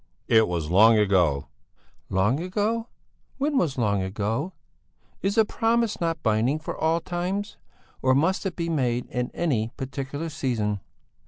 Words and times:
"It 0.27 0.47
was 0.47 0.71
long 0.71 0.97
ago!" 0.97 1.45
"Long 2.09 2.39
ago? 2.39 2.87
When 3.37 3.59
was 3.59 3.77
long 3.77 4.01
ago? 4.01 4.51
Is 5.21 5.37
a 5.37 5.45
promise 5.45 6.01
not 6.01 6.23
binding 6.23 6.57
for 6.57 6.75
all 6.75 6.99
times? 6.99 7.57
Or 8.01 8.15
must 8.15 8.43
it 8.47 8.55
be 8.55 8.67
made 8.67 9.05
in 9.11 9.29
any 9.35 9.69
particular 9.77 10.29
season?" 10.29 10.79